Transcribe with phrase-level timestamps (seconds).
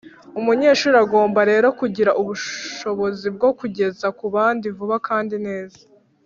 [0.39, 5.81] Umunyeshuri agomba rero kugira ubushobozi bwo kugeza ku bandi vuba kandi neza